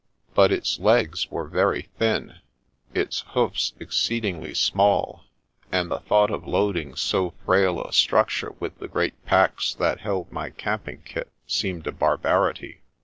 [0.33, 2.39] But its legs were very thin,
[2.91, 5.25] its hoofs exceed ingly small,
[5.71, 10.31] and the thought of loading so frail a structure with the great packs that held
[10.31, 12.81] my camping kit seemed a barbarity.